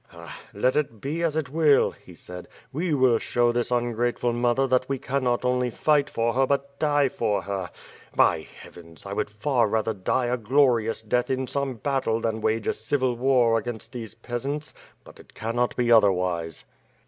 [0.07, 4.33] "Ha, let it be as it will," he said, "we will show this un grateful
[4.33, 7.69] mother that we cannot only fight for her but die for her.
[8.15, 9.05] By Heavens!
[9.05, 13.15] I would far rather die a glorious death in some battle than wage a civil
[13.15, 14.73] war against these peasants—
[15.05, 16.65] but it cannot be otherwise.